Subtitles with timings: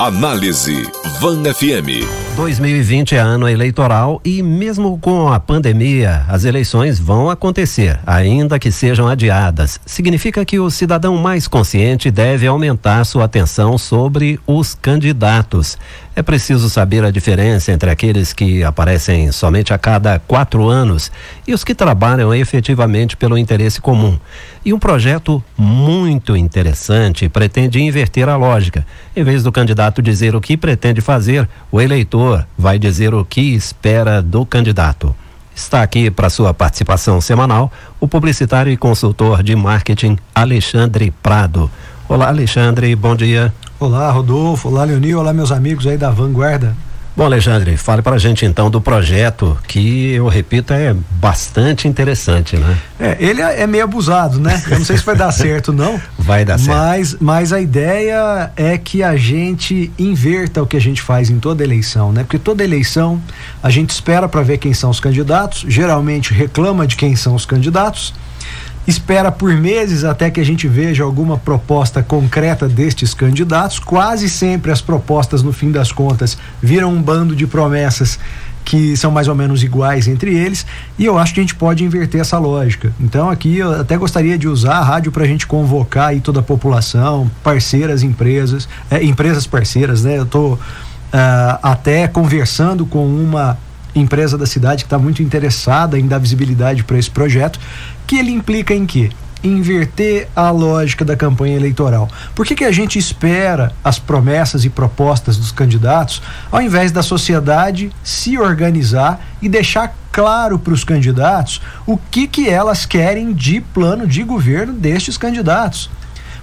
[0.00, 2.08] Análise Van FM.
[2.34, 8.72] 2020 é ano eleitoral e mesmo com a pandemia, as eleições vão acontecer, ainda que
[8.72, 9.78] sejam adiadas.
[9.84, 15.76] Significa que o cidadão mais consciente deve aumentar sua atenção sobre os candidatos.
[16.20, 21.10] É preciso saber a diferença entre aqueles que aparecem somente a cada quatro anos
[21.48, 24.18] e os que trabalham efetivamente pelo interesse comum.
[24.62, 28.86] E um projeto muito interessante pretende inverter a lógica.
[29.16, 33.54] Em vez do candidato dizer o que pretende fazer, o eleitor vai dizer o que
[33.54, 35.16] espera do candidato.
[35.56, 41.70] Está aqui para sua participação semanal o publicitário e consultor de marketing Alexandre Prado.
[42.06, 43.50] Olá, Alexandre, bom dia.
[43.80, 44.68] Olá, Rodolfo.
[44.68, 45.18] Olá, Leonil.
[45.18, 46.76] Olá, meus amigos aí da Vanguarda.
[47.16, 52.58] Bom, Alexandre, fale para a gente então do projeto que eu repito é bastante interessante,
[52.58, 52.76] né?
[52.98, 54.62] É, ele é meio abusado, né?
[54.70, 55.98] Eu não sei se vai dar certo não.
[56.18, 56.76] Vai dar certo.
[56.76, 61.38] Mas, mas a ideia é que a gente inverta o que a gente faz em
[61.38, 62.22] toda eleição, né?
[62.22, 63.18] Porque toda eleição
[63.62, 67.46] a gente espera para ver quem são os candidatos, geralmente reclama de quem são os
[67.46, 68.12] candidatos
[68.86, 73.78] espera por meses até que a gente veja alguma proposta concreta destes candidatos.
[73.78, 78.18] Quase sempre as propostas, no fim das contas, viram um bando de promessas
[78.64, 80.66] que são mais ou menos iguais entre eles,
[80.98, 82.92] e eu acho que a gente pode inverter essa lógica.
[83.00, 86.40] Então, aqui eu até gostaria de usar a rádio para a gente convocar aí toda
[86.40, 90.18] a população, parceiras, empresas, é, empresas parceiras, né?
[90.18, 90.58] Eu estou uh,
[91.62, 93.58] até conversando com uma
[93.94, 97.58] empresa da cidade que está muito interessada em dar visibilidade para esse projeto,
[98.06, 99.10] que ele implica em quê?
[99.42, 102.08] Inverter a lógica da campanha eleitoral.
[102.34, 106.20] Por que, que a gente espera as promessas e propostas dos candidatos,
[106.52, 112.48] ao invés da sociedade se organizar e deixar claro para os candidatos o que, que
[112.48, 115.88] elas querem de plano de governo destes candidatos?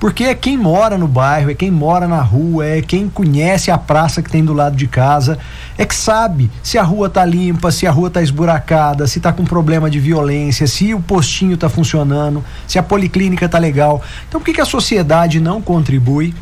[0.00, 3.76] Porque é quem mora no bairro, é quem mora na rua, é quem conhece a
[3.76, 5.38] praça que tem do lado de casa,
[5.76, 9.30] é que sabe se a rua tá limpa, se a rua tá esburacada, se tá
[9.30, 14.00] com problema de violência, se o postinho tá funcionando, se a policlínica tá legal.
[14.26, 16.34] Então por que, que a sociedade não contribui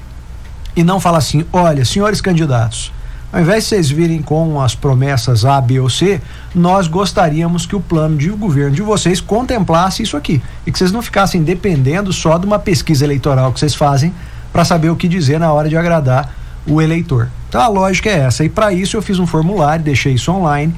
[0.76, 2.92] e não fala assim, olha, senhores candidatos,
[3.30, 6.20] ao invés de vocês virem com as promessas A, B ou C,
[6.54, 10.42] nós gostaríamos que o plano de governo de vocês contemplasse isso aqui.
[10.66, 14.14] E que vocês não ficassem dependendo só de uma pesquisa eleitoral que vocês fazem
[14.52, 16.34] para saber o que dizer na hora de agradar
[16.66, 17.28] o eleitor.
[17.48, 18.44] Então a lógica é essa.
[18.44, 20.74] E para isso eu fiz um formulário, deixei isso online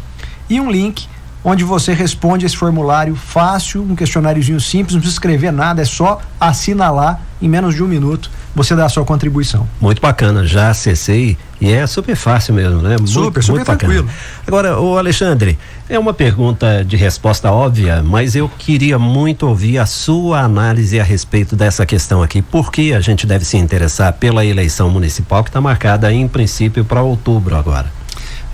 [0.50, 1.10] e um link
[1.44, 6.22] onde você responde esse formulário fácil, um questionáriozinho simples, não precisa escrever nada, é só
[6.40, 9.68] assinalar em menos de um minuto, você dá a sua contribuição.
[9.80, 12.98] Muito bacana, já acessei e é super fácil mesmo, né?
[12.98, 14.10] Super, muito, super muito tranquilo.
[14.46, 15.58] Agora, o Alexandre,
[15.90, 21.04] é uma pergunta de resposta óbvia, mas eu queria muito ouvir a sua análise a
[21.04, 22.42] respeito dessa questão aqui.
[22.42, 26.86] Por que a gente deve se interessar pela eleição municipal que está marcada em princípio
[26.86, 27.92] para outubro agora?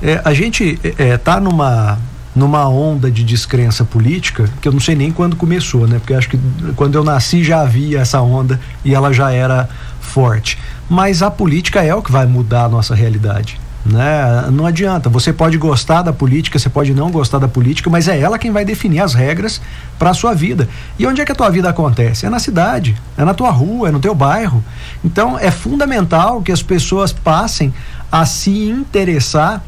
[0.02, 1.98] É, a gente está é, tá numa
[2.38, 5.98] numa onda de descrença política que eu não sei nem quando começou, né?
[5.98, 6.40] Porque acho que
[6.76, 9.68] quando eu nasci já havia essa onda e ela já era
[10.00, 10.58] forte.
[10.88, 13.60] Mas a política é o que vai mudar a nossa realidade.
[13.84, 14.46] Né?
[14.52, 15.10] Não adianta.
[15.10, 18.52] Você pode gostar da política, você pode não gostar da política, mas é ela quem
[18.52, 19.60] vai definir as regras
[19.98, 20.70] para a sua vida.
[21.00, 22.26] E onde é que a tua vida acontece?
[22.26, 24.64] É na cidade, é na tua rua, é no teu bairro.
[25.04, 27.74] Então é fundamental que as pessoas passem
[28.12, 29.64] a se interessar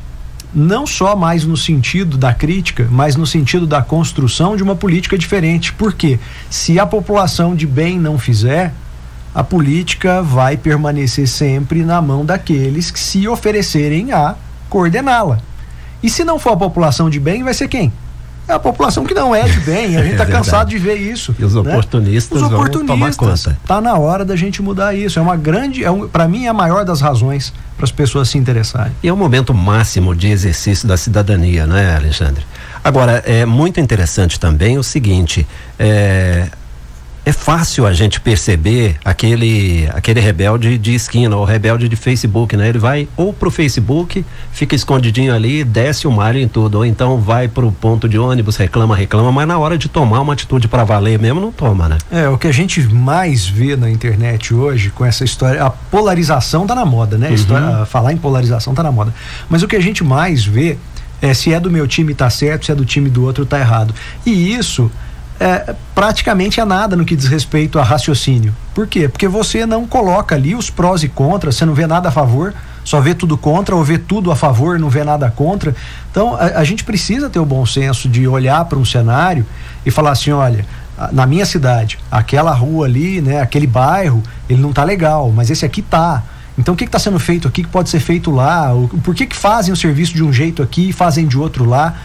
[0.54, 5.18] não só mais no sentido da crítica, mas no sentido da construção de uma política
[5.18, 5.74] diferente.
[5.74, 8.74] Porque se a população de bem não fizer,
[9.34, 14.36] a política vai permanecer sempre na mão daqueles que se oferecerem a
[14.70, 15.40] coordená-la.
[16.02, 17.92] E se não for a população de bem, vai ser quem?
[18.50, 19.96] É a população que não é de bem.
[19.96, 21.36] A gente está é cansado de ver isso.
[21.38, 21.62] E os né?
[21.62, 25.19] oportunistas, os oportunistas Está na hora da gente mudar isso.
[25.19, 28.28] É uma grande, é um, para mim, é a maior das razões para as pessoas
[28.28, 28.92] se interessarem.
[29.04, 32.44] E é o momento máximo de exercício da cidadania, né, Alexandre?
[32.84, 35.48] Agora, é muito interessante também o seguinte:
[35.78, 36.48] é,
[37.30, 42.70] é fácil a gente perceber aquele aquele rebelde de esquina ou rebelde de Facebook, né?
[42.70, 47.20] Ele vai ou pro Facebook, fica escondidinho ali, desce o mar em tudo, ou então
[47.20, 50.84] vai pro ponto de ônibus, reclama, reclama, mas na hora de tomar uma atitude para
[50.84, 51.98] valer mesmo não toma, né?
[52.12, 56.66] É, o que a gente mais vê na internet hoje com essa história, a polarização
[56.66, 57.28] tá na moda, né?
[57.28, 57.36] Uhum.
[57.36, 59.14] História, falar em polarização tá na moda.
[59.48, 60.78] Mas o que a gente mais vê
[61.22, 63.60] é, se é do meu time tá certo, se é do time do outro tá
[63.60, 63.94] errado.
[64.26, 64.90] E isso
[65.39, 68.53] é, praticamente é nada no que diz respeito a raciocínio.
[68.74, 69.07] Por quê?
[69.07, 72.53] Porque você não coloca ali os prós e contras, você não vê nada a favor,
[72.83, 75.74] só vê tudo contra, ou vê tudo a favor, não vê nada contra.
[76.12, 79.45] Então a, a gente precisa ter o bom senso de olhar para um cenário
[79.86, 80.65] e falar assim: olha,
[81.12, 85.65] na minha cidade, aquela rua ali, né, aquele bairro, ele não tá legal, mas esse
[85.65, 86.21] aqui tá.
[86.57, 88.71] Então o que está sendo feito aqui que pode ser feito lá?
[89.01, 91.95] Por que, que fazem o serviço de um jeito aqui e fazem de outro lá?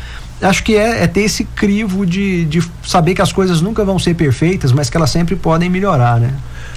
[0.45, 3.99] Acho que é, é, ter esse crivo de, de saber que as coisas nunca vão
[3.99, 6.33] ser perfeitas, mas que elas sempre podem melhorar, né?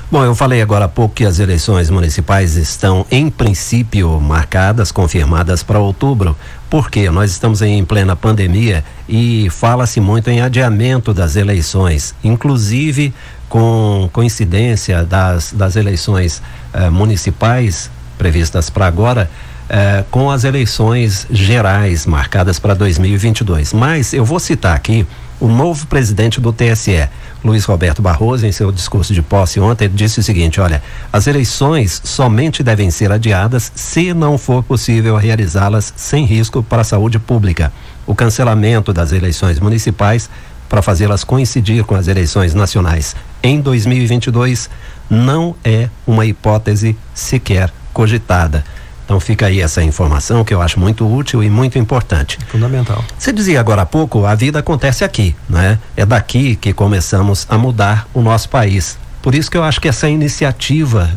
[0.09, 5.63] Bom, eu falei agora há pouco que as eleições municipais estão, em princípio, marcadas, confirmadas
[5.63, 6.33] para outubro.
[6.69, 7.09] Por quê?
[7.09, 13.13] Nós estamos em plena pandemia e fala-se muito em adiamento das eleições, inclusive
[13.49, 16.41] com coincidência das, das eleições
[16.73, 19.29] eh, municipais previstas para agora
[19.69, 23.73] eh, com as eleições gerais marcadas para 2022.
[23.73, 25.05] Mas eu vou citar aqui
[25.39, 27.07] o novo presidente do TSE,
[27.43, 30.81] Luiz Roberto Barroso, em seu discurso de posse ontem, disse o seguinte: olha,
[31.11, 36.85] as eleições somente devem ser adiadas se não for possível realizá-las sem risco para a
[36.85, 37.71] saúde pública.
[38.05, 40.29] O cancelamento das eleições municipais
[40.67, 44.69] para fazê-las coincidir com as eleições nacionais em 2022
[45.09, 48.63] não é uma hipótese sequer cogitada.
[49.07, 52.37] Então fica aí essa informação que eu acho muito útil e muito importante.
[52.49, 53.01] Fundamental.
[53.17, 55.79] Você dizia agora há pouco, a vida acontece aqui, né?
[55.95, 58.99] É daqui que começamos a mudar o nosso país.
[59.21, 61.09] Por isso que eu acho que essa iniciativa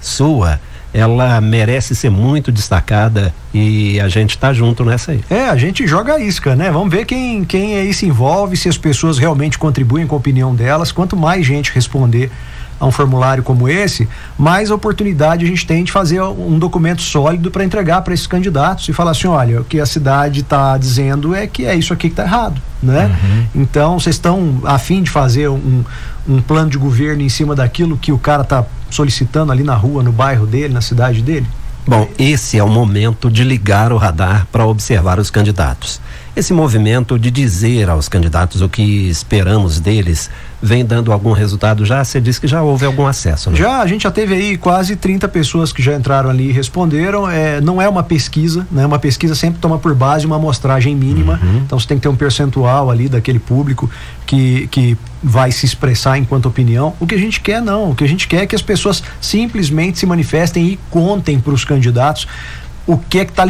[0.00, 0.60] sua,
[0.94, 5.24] ela merece ser muito destacada e a gente está junto nessa aí.
[5.28, 6.70] É, a gente joga a isca, né?
[6.70, 10.54] Vamos ver quem, quem aí se envolve, se as pessoas realmente contribuem com a opinião
[10.54, 10.92] delas.
[10.92, 12.30] Quanto mais gente responder
[12.82, 17.48] a um formulário como esse, mais oportunidade a gente tem de fazer um documento sólido
[17.48, 21.32] para entregar para esses candidatos e falar assim, olha, o que a cidade está dizendo
[21.32, 23.06] é que é isso aqui que está errado, né?
[23.06, 23.62] Uhum.
[23.62, 25.84] Então, vocês estão a fim de fazer um,
[26.28, 30.02] um plano de governo em cima daquilo que o cara está solicitando ali na rua,
[30.02, 31.46] no bairro dele, na cidade dele?
[31.86, 36.00] Bom, esse é o momento de ligar o radar para observar os candidatos.
[36.34, 40.30] Esse movimento de dizer aos candidatos o que esperamos deles
[40.62, 42.02] vem dando algum resultado já?
[42.02, 43.56] Você disse que já houve algum acesso, né?
[43.56, 47.28] Já, a gente já teve aí quase 30 pessoas que já entraram ali e responderam.
[47.28, 48.86] É, não é uma pesquisa, né?
[48.86, 51.38] Uma pesquisa sempre toma por base uma amostragem mínima.
[51.42, 51.62] Uhum.
[51.66, 53.90] Então você tem que ter um percentual ali daquele público
[54.24, 56.94] que, que vai se expressar enquanto opinião.
[56.98, 57.90] O que a gente quer, não.
[57.90, 61.52] O que a gente quer é que as pessoas simplesmente se manifestem e contem para
[61.52, 62.26] os candidatos
[62.86, 63.44] o que é que, tá,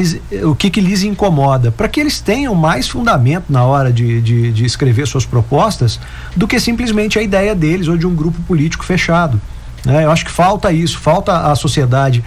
[0.45, 4.53] o que, que lhes incomoda, para que eles tenham mais fundamento na hora de, de,
[4.53, 5.99] de, escrever suas propostas
[6.37, 9.41] do que simplesmente a ideia deles ou de um grupo político fechado.
[9.85, 10.05] Né?
[10.05, 12.23] Eu acho que falta isso, falta a sociedade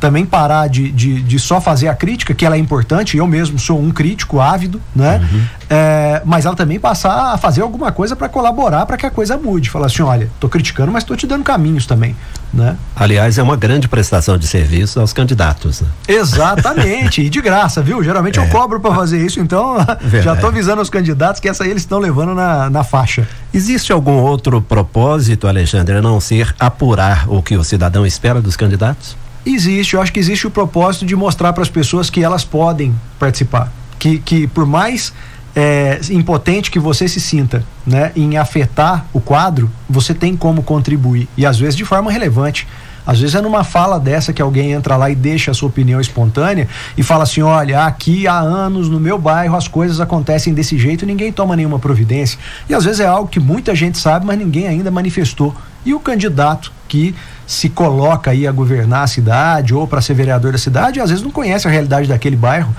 [0.00, 3.58] também parar de, de, de, só fazer a crítica, que ela é importante, eu mesmo
[3.58, 5.20] sou um crítico ávido, né?
[5.20, 5.42] Uhum.
[5.70, 9.36] É, mas ela também passar a fazer alguma coisa para colaborar para que a coisa
[9.36, 9.68] mude.
[9.68, 12.16] Falar assim, olha, tô criticando, mas tô te dando caminhos também,
[12.52, 12.76] né?
[12.94, 15.80] Aliás, é uma grande prestação de serviço aos candidatos.
[15.80, 15.88] Né?
[16.06, 18.02] Exatamente, e de graça, viu?
[18.02, 18.42] Geralmente é.
[18.42, 20.22] eu cobro para fazer isso, então Verdade.
[20.22, 23.26] já tô avisando os candidatos que essa aí eles estão levando na, na faixa.
[23.52, 28.56] Existe algum outro propósito, Alexandre, a não ser apurar o que o cidadão espera dos
[28.56, 29.16] candidatos?
[29.50, 32.94] Existe, eu acho que existe o propósito de mostrar para as pessoas que elas podem
[33.18, 33.72] participar.
[33.98, 35.12] Que, que por mais
[35.56, 41.28] é, impotente que você se sinta né, em afetar o quadro, você tem como contribuir.
[41.36, 42.68] E às vezes de forma relevante.
[43.06, 45.98] Às vezes é numa fala dessa que alguém entra lá e deixa a sua opinião
[45.98, 50.76] espontânea e fala assim: olha, aqui há anos no meu bairro as coisas acontecem desse
[50.76, 52.38] jeito e ninguém toma nenhuma providência.
[52.68, 55.56] E às vezes é algo que muita gente sabe, mas ninguém ainda manifestou.
[55.86, 57.14] E o candidato que
[57.48, 61.24] se coloca aí a governar a cidade ou para ser vereador da cidade, às vezes
[61.24, 62.76] não conhece a realidade daquele bairro.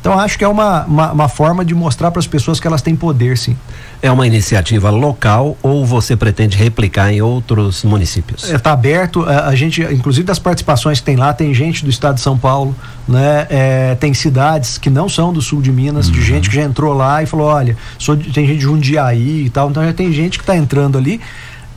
[0.00, 2.82] Então acho que é uma, uma, uma forma de mostrar para as pessoas que elas
[2.82, 3.56] têm poder, sim.
[4.00, 8.48] É uma iniciativa local ou você pretende replicar em outros municípios?
[8.50, 11.90] Está é, aberto, a, a, gente, inclusive das participações que tem lá, tem gente do
[11.90, 12.74] estado de São Paulo,
[13.06, 13.46] né?
[13.48, 16.12] É, tem cidades que não são do sul de Minas, uhum.
[16.14, 19.50] de gente que já entrou lá e falou, olha, sou, tem gente de Jundiaí e
[19.50, 21.20] tal, então já tem gente que está entrando ali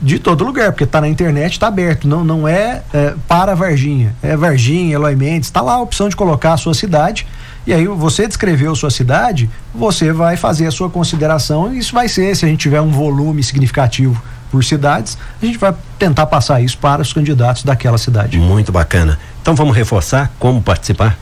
[0.00, 4.14] de todo lugar, porque está na internet, está aberto, não, não é, é, para Varginha,
[4.22, 7.26] é Varginha, Eloy Mendes, está lá a opção de colocar a sua cidade,
[7.66, 12.08] e aí você descreveu sua cidade, você vai fazer a sua consideração, e isso vai
[12.08, 16.60] ser, se a gente tiver um volume significativo por cidades, a gente vai tentar passar
[16.60, 18.38] isso para os candidatos daquela cidade.
[18.38, 19.18] Muito bacana.
[19.42, 21.18] Então vamos reforçar como participar?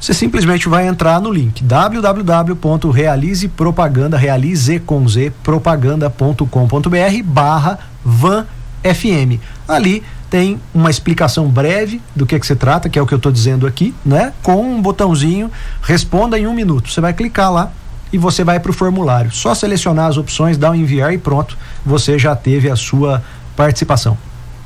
[0.00, 8.46] Você simplesmente vai entrar no link www.realizepropaganda, realize com z, propaganda.com.br barra Van
[8.82, 9.40] FM.
[9.66, 13.16] Ali tem uma explicação breve do que, que se trata, que é o que eu
[13.16, 14.32] estou dizendo aqui, né?
[14.42, 15.50] Com um botãozinho,
[15.82, 16.90] responda em um minuto.
[16.90, 17.72] Você vai clicar lá
[18.12, 19.32] e você vai para o formulário.
[19.32, 23.22] Só selecionar as opções, dar um enviar e pronto, você já teve a sua
[23.56, 24.16] participação.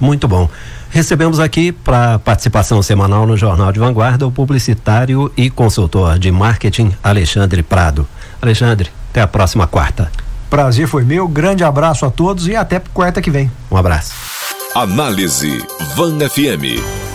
[0.02, 0.50] Muito bom.
[0.90, 6.92] Recebemos aqui para participação semanal no Jornal de Vanguarda o publicitário e consultor de marketing
[7.04, 8.04] Alexandre Prado.
[8.42, 10.10] Alexandre, até a próxima quarta.
[10.50, 13.48] Prazer foi meu, grande abraço a todos e até quarta que vem.
[13.70, 14.12] Um abraço.
[14.74, 17.11] Análise Van FM.